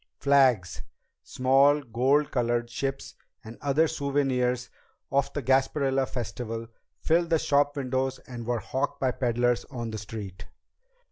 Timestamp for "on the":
9.65-9.99